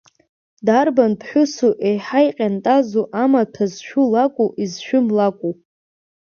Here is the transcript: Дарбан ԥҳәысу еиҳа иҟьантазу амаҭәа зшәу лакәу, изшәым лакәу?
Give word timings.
Дарбан 0.65 1.13
ԥҳәысу 1.19 1.73
еиҳа 1.87 2.21
иҟьантазу 2.27 3.05
амаҭәа 3.23 3.65
зшәу 3.73 4.05
лакәу, 4.13 4.49
изшәым 4.63 5.05
лакәу? 5.17 5.53